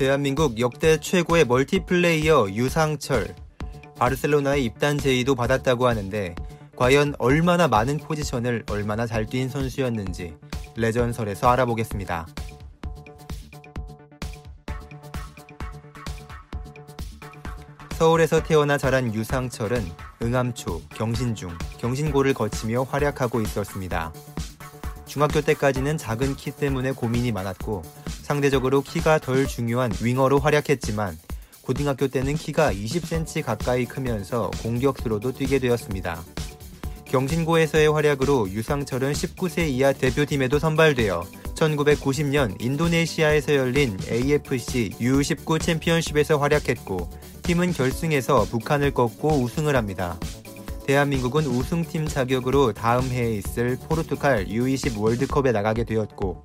[0.00, 3.34] 대한민국 역대 최고의 멀티플레이어 유상철.
[3.98, 6.34] 바르셀로나의 입단 제의도 받았다고 하는데
[6.74, 10.34] 과연 얼마나 많은 포지션을 얼마나 잘 뛴 선수였는지
[10.74, 12.26] 레전설에서 알아보겠습니다.
[17.98, 19.84] 서울에서 태어나 자란 유상철은
[20.22, 24.14] 응암초, 경신중, 경신고를 거치며 활약하고 있었습니다.
[25.10, 27.82] 중학교 때까지는 작은 키 때문에 고민이 많았고
[28.22, 31.18] 상대적으로 키가 덜 중요한 윙어로 활약했지만
[31.62, 36.22] 고등학교 때는 키가 20cm 가까이 크면서 공격수로도 뛰게 되었습니다.
[37.06, 47.10] 경신고에서의 활약으로 유상철은 19세 이하 대표팀에도 선발되어 1990년 인도네시아에서 열린 AFC U19 챔피언십에서 활약했고
[47.42, 50.20] 팀은 결승에서 북한을 꺾고 우승을 합니다.
[50.90, 56.42] 대한민국은 우승팀 자격으로 다음 해에 있을 포르투갈 U20 월드컵에 나가게 되었고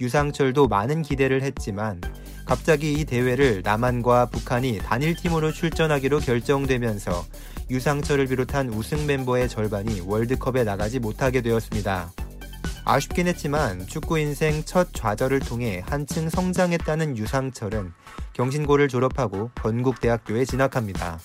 [0.00, 2.00] 유상철도 많은 기대를 했지만
[2.44, 7.24] 갑자기 이 대회를 남한과 북한이 단일팀으로 출전하기로 결정되면서
[7.70, 12.10] 유상철을 비롯한 우승 멤버의 절반이 월드컵에 나가지 못하게 되었습니다.
[12.84, 17.92] 아쉽긴 했지만 축구 인생 첫 좌절을 통해 한층 성장했다는 유상철은
[18.32, 21.20] 경신고를 졸업하고 건국대학교에 진학합니다.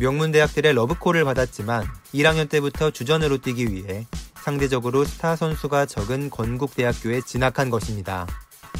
[0.00, 4.06] 명문대학들의 러브콜을 받았지만 1학년 때부터 주전으로 뛰기 위해
[4.42, 8.26] 상대적으로 스타 선수가 적은 건국대학교에 진학한 것입니다.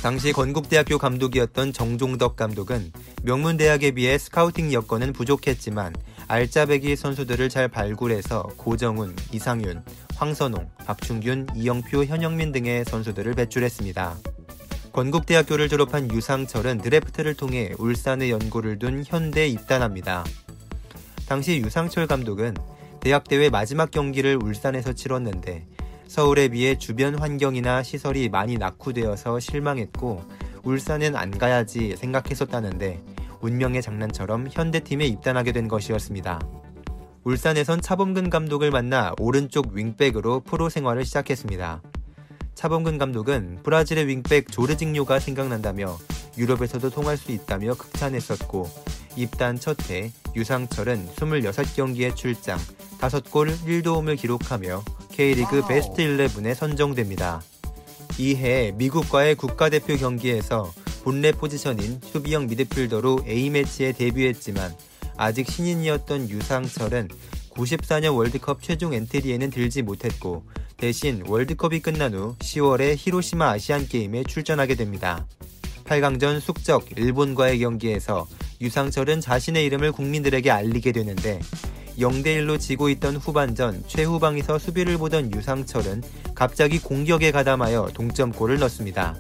[0.00, 2.92] 당시 건국대학교 감독이었던 정종덕 감독은
[3.24, 5.92] 명문대학에 비해 스카우팅 여건은 부족했지만
[6.28, 9.82] 알짜배기 선수들을 잘 발굴해서 고정훈, 이상윤,
[10.14, 14.16] 황선홍, 박충균, 이영표, 현영민 등의 선수들을 배출했습니다.
[14.92, 20.24] 건국대학교를 졸업한 유상철은 드래프트를 통해 울산에 연고를 둔 현대에 입단합니다.
[21.28, 22.54] 당시 유상철 감독은
[23.00, 25.66] 대학대회 마지막 경기를 울산에서 치렀는데
[26.06, 30.24] 서울에 비해 주변 환경이나 시설이 많이 낙후되어서 실망했고
[30.62, 33.02] 울산은 안 가야지 생각했었다는데
[33.42, 36.40] 운명의 장난처럼 현대팀에 입단하게 된 것이었습니다.
[37.24, 41.82] 울산에선 차범근 감독을 만나 오른쪽 윙백으로 프로 생활을 시작했습니다.
[42.54, 45.98] 차범근 감독은 브라질의 윙백 조르징요가 생각난다며
[46.38, 52.58] 유럽에서도 통할 수 있다며 극찬했었고 입단 첫 해 유상철은 26경기에 출장,
[53.00, 57.42] 5골 1도움을 기록하며 K리그 베스트 11에 선정됩니다.
[58.18, 64.74] 이해 미국과의 국가대표 경기에서 본래 포지션인 수비형 미드필더로 A매치에 데뷔했지만
[65.16, 67.08] 아직 신인이었던 유상철은
[67.50, 70.44] 94년 월드컵 최종 엔트리에는 들지 못했고
[70.76, 75.26] 대신 월드컵이 끝난 후 10월에 히로시마 아시안게임에 출전하게 됩니다.
[75.84, 78.28] 8강전 숙적 일본과의 경기에서
[78.60, 81.40] 유상철은 자신의 이름을 국민들에게 알리게 되는데
[81.98, 86.02] 0대1로 지고 있던 후반전 최후방에서 수비를 보던 유상철은
[86.34, 89.16] 갑자기 공격에 가담하여 동점골을 넣습니다.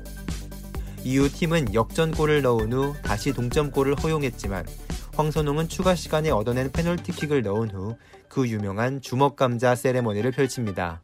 [1.04, 4.66] 이후 팀은 역전골을 넣은 후 다시 동점골을 허용했지만
[5.14, 7.96] 황선홍은 추가 시간에 얻어낸 페널티킥을 넣은 후
[8.28, 11.00] 그 유명한 주먹감자 세레머니를 펼칩니다.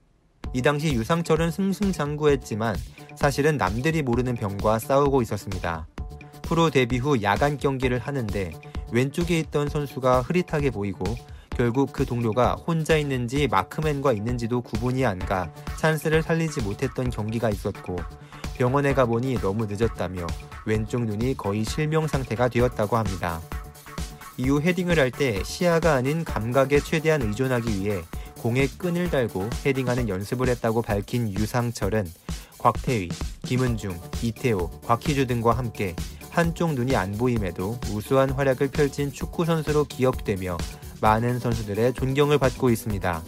[0.52, 2.76] 이 당시 유상철은 승승장구했지만
[3.16, 5.88] 사실은 남들이 모르는 병과 싸우고 있었습니다.
[6.44, 8.52] 프로 데뷔 후 야간 경기를 하는데
[8.92, 11.04] 왼쪽에 있던 선수가 흐릿하게 보이고
[11.56, 17.96] 결국 그 동료가 혼자 있는지 마크맨과 있는지도 구분이 안 가 찬스를 살리지 못했던 경기가 있었고
[18.56, 20.26] 병원에 가보니 너무 늦었다며
[20.66, 23.40] 왼쪽 눈이 거의 실명 상태가 되었다고 합니다.
[24.36, 28.02] 이후 헤딩을 할 때 시야가 아닌 감각에 최대한 의존하기 위해
[28.38, 32.06] 공에 끈을 달고 헤딩하는 연습을 했다고 밝힌 유상철은
[32.58, 33.08] 곽태휘,
[33.44, 35.94] 김은중, 이태호, 곽희주 등과 함께
[36.34, 40.58] 한쪽 눈이 안 보임에도 우수한 활약을 펼친 축구 선수로 기억되며
[41.00, 43.22] 많은 선수들의 존경을 받고 있습니다.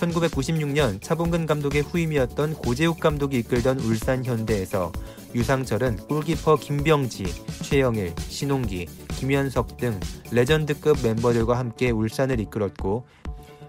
[0.00, 4.90] 1996년 차범근 감독의 후임이었던 고재욱 감독이 이끌던 울산 현대에서
[5.34, 7.24] 유상철은 골키퍼 김병지,
[7.62, 8.86] 최영일, 신홍기,
[9.18, 10.00] 김현석 등
[10.30, 13.04] 레전드급 멤버들과 함께 울산을 이끌었고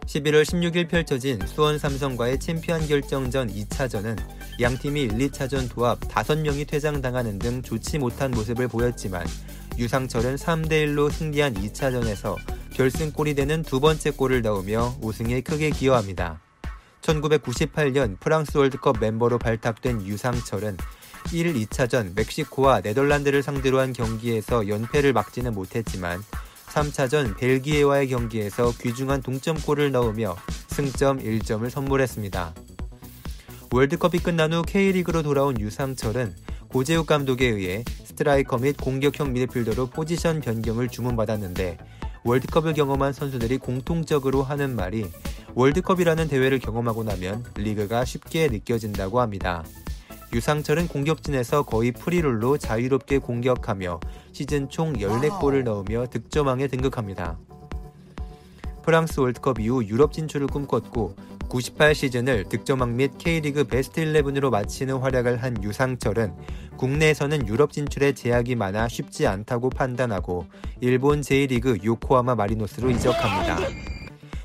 [0.06, 4.18] 11월 16일 펼쳐진 수원 삼성과의 챔피언 결정전 2차전은
[4.62, 9.26] 양 팀이 1, 2차전 도합 5명이 퇴장당하는 등 좋지 못한 모습을 보였지만
[9.78, 12.36] 유상철은 3대1로 승리한 2차전에서
[12.74, 16.42] 결승골이 되는 두 번째 골을 넣으며 우승에 크게 기여합니다.
[17.02, 20.78] 1998년 프랑스 월드컵 멤버로 발탁된 유상철은
[21.32, 26.22] 1, 2차전 멕시코와 네덜란드를 상대로 한 경기에서 연패를 막지는 못했지만
[26.74, 30.36] 3차전 벨기에와의 경기에서 귀중한 동점골을 넣으며
[30.68, 32.56] 승점 1점을 선물했습니다.
[33.72, 36.34] 월드컵이 끝난 후 K리그로 돌아온 유상철은
[36.70, 41.78] 고재욱 감독에 의해 스트라이커 및 공격형 미드필더로 포지션 변경을 주문받았는데
[42.24, 45.06] 월드컵을 경험한 선수들이 공통적으로 하는 말이
[45.54, 49.64] 월드컵이라는 대회를 경험하고 나면 리그가 쉽게 느껴진다고 합니다.
[50.34, 54.00] 유상철은 공격진에서 거의 프리롤로 자유롭게 공격하며
[54.32, 57.38] 시즌 총 14골을 넣으며 득점왕에 등극합니다.
[58.82, 61.16] 프랑스 월드컵 이후 유럽 진출을 꿈꿨고
[61.50, 66.34] 98 시즌을 득점왕 및 K리그 베스트 11으로 마치는 활약을 한 유상철은
[66.78, 70.48] 국내에서는 유럽 진출에 제약이 많아 쉽지 않다고 판단하고
[70.82, 73.60] 일본 제1리그 요코하마 마리노스로 이적합니다.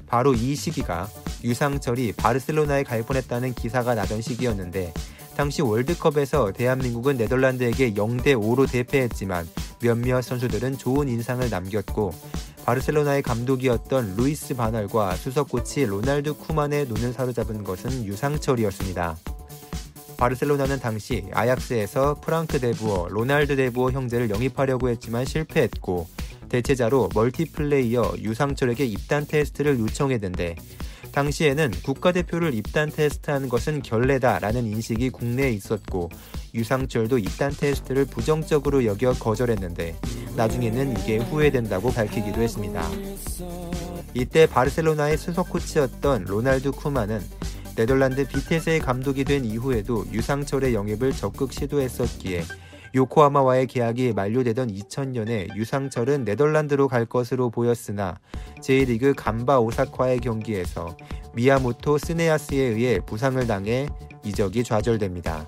[0.06, 1.08] 바로 이 시기가
[1.42, 4.92] 유상철이 바르셀로나에 갈 뻔했다는 기사가 나던 시기였는데
[5.38, 9.48] 당시 월드컵에서 대한민국은 네덜란드에게 0대 5로 대패했지만
[9.80, 12.12] 몇몇 선수들은 좋은 인상을 남겼고
[12.64, 19.16] 바르셀로나의 감독이었던 루이스 반할과 수석 코치 로날드 쿠만의 눈을 사로잡은 것은 유상철이었습니다.
[20.16, 26.08] 바르셀로나는 당시 아약스에서 프랑크 데부어, 로날드 데부어 형제를 영입하려고 했지만 실패했고
[26.48, 30.56] 대체자로 멀티플레이어 유상철에게 입단 테스트를 요청했는데
[31.12, 36.10] 당시에는 국가대표를 입단 테스트하는 것은 결례다라는 인식이 국내에 있었고
[36.54, 39.96] 유상철도 입단 테스트를 부정적으로 여겨 거절했는데
[40.36, 42.88] 나중에는 이게 후회된다고 밝히기도 했습니다.
[44.14, 47.20] 이때 바르셀로나의 수석 코치였던 로날드 쿠만은
[47.76, 52.42] 네덜란드 비테스의 감독이 된 이후에도 유상철의 영입을 적극 시도했었기에
[52.94, 58.18] 요코하마와의 계약이 만료되던 2000년에 유상철은 네덜란드로 갈 것으로 보였으나
[58.60, 60.96] 제1리그 감바 오사카의 경기에서
[61.34, 63.88] 미야모토 스네아스에 의해 부상을 당해
[64.24, 65.46] 이적이 좌절됩니다.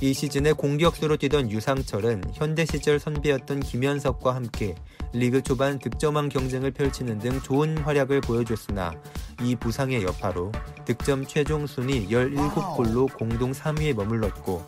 [0.00, 4.74] 이 시즌에 공격수로 뛰던 유상철은 현대 시절 선배였던 김현석과 함께
[5.12, 8.94] 리그 초반 득점왕 경쟁을 펼치는 등 좋은 활약을 보여줬으나
[9.42, 10.50] 이 부상의 여파로
[10.84, 14.66] 득점 최종 순위 17골로 공동 3위에 머물렀고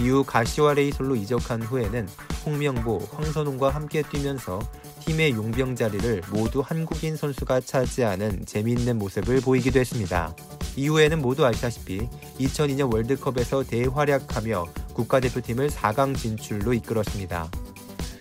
[0.00, 2.08] 이후 가시와 레이솔로 이적한 후에는
[2.44, 4.60] 홍명보, 황선홍과 함께 뛰면서
[5.00, 10.34] 팀의 용병 자리를 모두 한국인 선수가 차지하는 재미있는 모습을 보이기도 했습니다.
[10.74, 12.08] 이후에는 모두 아시다시피
[12.38, 17.48] 2002년 월드컵에서 대활약하며 국가대표팀을 4강 진출로 이끌었습니다.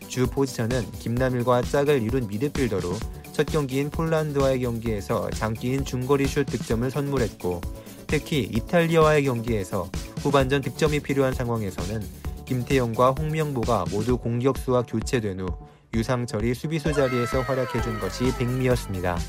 [0.08, 2.94] 주 포지션은 김남일과 짝을 이룬 미드필더로
[3.34, 7.60] 첫 경기인 폴란드와의 경기에서 장기인 중거리 슛 득점을 선물했고
[8.08, 9.90] 특히 이탈리아와의 경기에서
[10.26, 12.02] 후반전 득점이 필요한 상황에서는
[12.46, 15.46] 김태형과 홍명보가 모두 공격수와 교체된 후
[15.94, 19.20] 유상철이 수비수 자리에서 활약해준 것이 백미였습니다.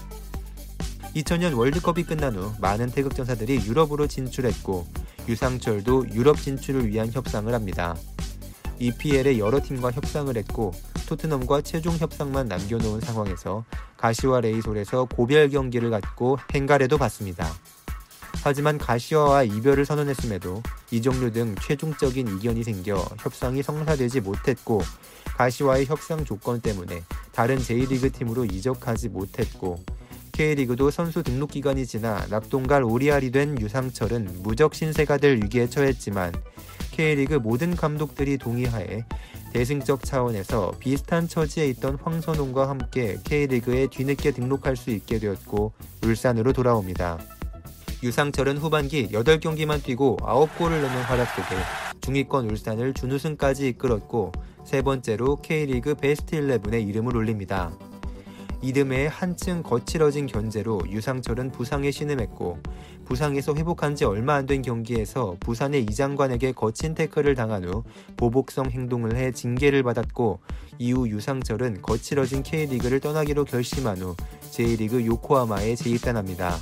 [1.14, 4.87] 2000년 월드컵이 끝난 후 많은 태극전사들이 유럽으로 진출했고
[5.28, 7.94] 유상철도 유럽 진출을 위한 협상을 합니다.
[8.78, 10.72] EPL의 여러 팀과 협상을 했고
[11.06, 13.66] 토트넘과 최종 협상만 남겨놓은 상황에서
[13.98, 17.46] 가시와 레이솔에서 고별 경기를 갖고 행가래도 받습니다.
[18.42, 24.82] 하지만 가시와와 이별을 선언했음에도 이종류 등 최종적인 이견이 생겨 협상이 성사되지 못했고
[25.36, 27.02] 가시와의 협상 조건 때문에
[27.32, 29.84] 다른 제1리그 팀으로 이적하지 못했고
[30.32, 36.32] K리그도 선수 등록 기간이 지나 낙동갈 오리알이 된 유상철은 무적 신세가 될 위기에 처했지만
[36.92, 39.04] K리그 모든 감독들이 동의하에
[39.52, 45.72] 대승적 차원에서 비슷한 처지에 있던 황선홍과 함께 K리그에 뒤늦게 등록할 수 있게 되었고
[46.02, 47.35] 울산으로 돌아옵니다.
[48.02, 51.56] 유상철은 후반기 8경기만 뛰고 9골을 넣는 활약 속에
[52.02, 54.32] 중위권 울산을 준우승까지 이끌었고
[54.64, 57.72] 세 번째로 K리그 베스트 11에 이름을 올립니다.
[58.62, 62.58] 이듬해 한층 거칠어진 견제로 유상철은 부상에 신음했고
[63.04, 67.84] 부상에서 회복한 지 얼마 안 된 경기에서 부산의 이장관에게 거친 태클을 당한 후
[68.16, 70.40] 보복성 행동을 해 징계를 받았고
[70.78, 74.17] 이후 유상철은 거칠어진 K리그를 떠나기로 결심한 후
[74.50, 76.56] 제1리그 요코하마에 재입단합니다.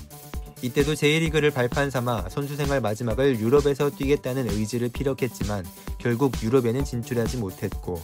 [0.65, 5.63] 이때도 제1리그를 발판 삼아 선수 생활 마지막을 유럽에서 뛰겠다는 의지를 피력했지만
[5.99, 8.01] 결국 유럽에는 진출하지 못했고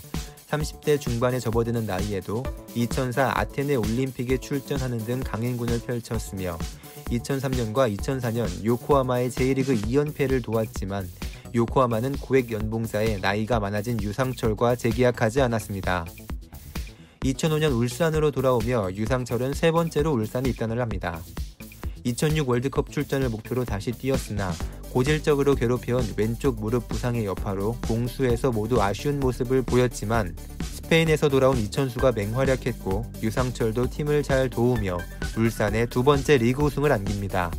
[0.47, 2.43] 30대 중반에 접어드는 나이에도
[2.75, 6.59] 2004 아테네 올림픽에 출전하는 등 강행군을 펼쳤으며
[7.07, 11.09] 2003년과 2004년 요코하마의 제1리그 2연패를 도왔지만
[11.55, 16.05] 요코하마는 고액 연봉자에 나이가 많아진 유상철과 재계약하지 않았습니다.
[17.25, 21.23] 2005년 울산으로 돌아오며 유상철은 세 번째로 울산에 입단을 합니다.
[22.05, 24.53] 2006 월드컵 출전을 목표로 다시 뛰었으나
[24.93, 33.13] 고질적으로 괴롭혀온 왼쪽 무릎 부상의 여파로 공수에서 모두 아쉬운 모습을 보였지만 스페인에서 돌아온 이천수가 맹활약했고
[33.23, 34.99] 유상철도 팀을 잘 도우며
[35.37, 37.51] 울산의 두 번째 리그 우승을 안깁니다.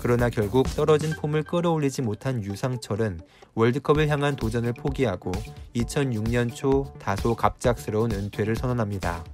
[0.00, 3.20] 그러나 결국 떨어진 폼을 끌어올리지 못한 유상철은
[3.54, 5.32] 월드컵을 향한 도전을 포기하고
[5.76, 9.24] 2006년 초 다소 갑작스러운 은퇴를 선언합니다.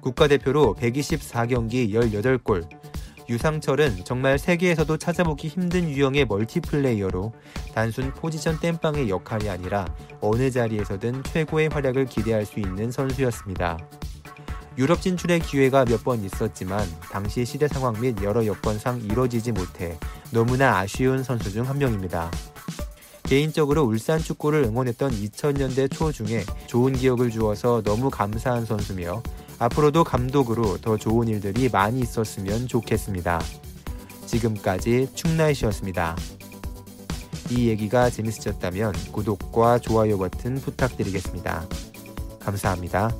[0.00, 2.68] 국가대표로 124경기 18골,
[3.28, 7.32] 유상철은 정말 세계에서도 찾아보기 힘든 유형의 멀티플레이어로
[7.74, 9.86] 단순 포지션 땜빵의 역할이 아니라
[10.20, 13.78] 어느 자리에서든 최고의 활약을 기대할 수 있는 선수였습니다.
[14.76, 19.96] 유럽 진출의 기회가 몇 번 있었지만 당시 시대 상황 및 여러 여건상 이뤄지지 못해
[20.30, 22.30] 너무나 아쉬운 선수 중 한 명입니다.
[23.22, 29.22] 개인적으로 울산 축구를 응원했던 2000년대 초 중에 좋은 기억을 주어서 너무 감사한 선수며
[29.58, 33.40] 앞으로도 감독으로 더 좋은 일들이 많이 있었으면 좋겠습니다.
[34.26, 36.16] 지금까지 충나이시였습니다.
[37.50, 41.66] 이 얘기가 재밌으셨다면 구독과 좋아요 버튼 부탁드리겠습니다.
[42.40, 43.10] 감사합니다.